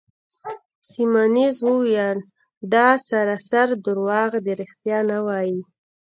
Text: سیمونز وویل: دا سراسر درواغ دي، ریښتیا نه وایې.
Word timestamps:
سیمونز 0.89 1.55
وویل: 1.67 2.19
دا 2.73 2.87
سراسر 3.07 3.67
درواغ 3.85 4.31
دي، 4.45 4.51
ریښتیا 4.59 4.99
نه 5.09 5.17
وایې. 5.25 5.61